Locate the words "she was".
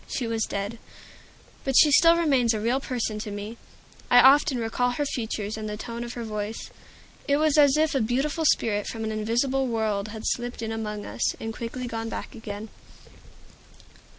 0.07-0.45